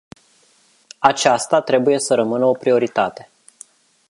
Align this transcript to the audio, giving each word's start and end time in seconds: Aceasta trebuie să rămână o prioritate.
Aceasta 0.99 1.61
trebuie 1.61 1.99
să 1.99 2.13
rămână 2.13 2.45
o 2.45 2.51
prioritate. 2.53 3.29